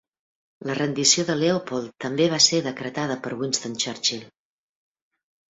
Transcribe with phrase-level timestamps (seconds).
[0.69, 4.27] La rendició de Leopold també va ser decretada per Winston Churchill.